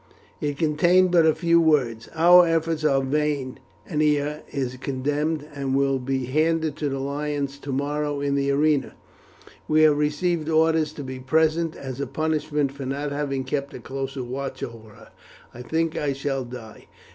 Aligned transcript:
It 0.41 0.57
contained 0.57 1.11
but 1.11 1.27
a 1.27 1.35
few 1.35 1.61
words: 1.61 2.09
"Our 2.15 2.47
efforts 2.47 2.83
are 2.83 3.03
vain; 3.03 3.59
Ennia 3.87 4.41
is 4.51 4.77
condemned, 4.77 5.47
and 5.53 5.75
will 5.75 5.99
be 5.99 6.25
handed 6.25 6.75
to 6.77 6.89
the 6.89 6.97
lions 6.97 7.59
tomorrow 7.59 8.19
in 8.19 8.33
the 8.33 8.49
arena. 8.49 8.95
We 9.67 9.83
have 9.83 9.99
received 9.99 10.49
orders 10.49 10.91
to 10.93 11.03
be 11.03 11.19
present, 11.19 11.75
as 11.75 12.01
a 12.01 12.07
punishment 12.07 12.71
for 12.71 12.87
not 12.87 13.11
having 13.11 13.43
kept 13.43 13.75
a 13.75 13.79
closer 13.79 14.23
watch 14.23 14.63
over 14.63 14.89
her. 14.89 15.11
I 15.53 15.61
think 15.61 15.95
I 15.95 16.13
shall 16.13 16.45
die." 16.45 16.87